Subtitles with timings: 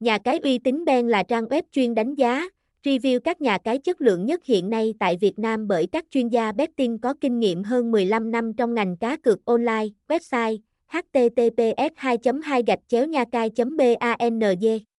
[0.00, 2.48] Nhà cái uy tín Ben là trang web chuyên đánh giá,
[2.84, 6.28] review các nhà cái chất lượng nhất hiện nay tại Việt Nam bởi các chuyên
[6.28, 9.86] gia betting có kinh nghiệm hơn 15 năm trong ngành cá cược online.
[10.08, 10.58] Website
[10.88, 14.89] https 2 2 gạch chéo nha cai bang